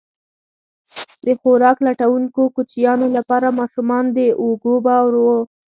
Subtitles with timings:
[1.25, 5.37] د خوراک لټونکو کوچیانو لپاره ماشومان د اوږو بار وو.